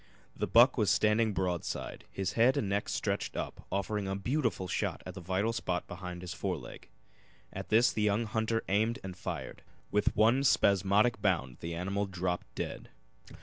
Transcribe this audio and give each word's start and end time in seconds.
The 0.35 0.47
buck 0.47 0.79
was 0.79 0.89
standing 0.89 1.31
broadside, 1.31 2.05
his 2.09 2.33
head 2.33 2.57
and 2.57 2.67
neck 2.67 2.89
stretched 2.89 3.37
up, 3.37 3.67
offering 3.71 4.07
a 4.07 4.15
beautiful 4.15 4.67
shot 4.67 5.03
at 5.05 5.13
the 5.13 5.21
vital 5.21 5.53
spot 5.53 5.85
behind 5.85 6.23
his 6.23 6.33
fore 6.33 6.57
leg. 6.57 6.89
At 7.53 7.69
this 7.69 7.91
the 7.93 8.01
young 8.01 8.25
hunter 8.25 8.63
aimed 8.67 8.97
and 9.03 9.15
fired. 9.15 9.61
With 9.91 10.15
one 10.15 10.43
spasmodic 10.43 11.21
bound 11.21 11.57
the 11.59 11.75
animal 11.75 12.07
dropped 12.07 12.47
dead. 12.55 12.89